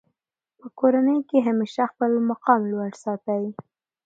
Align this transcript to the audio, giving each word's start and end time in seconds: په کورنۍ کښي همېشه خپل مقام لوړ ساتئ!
په 0.59 0.67
کورنۍ 0.79 1.19
کښي 1.29 1.39
همېشه 1.47 1.83
خپل 1.91 2.11
مقام 2.29 2.61
لوړ 2.71 2.89
ساتئ! 3.03 3.45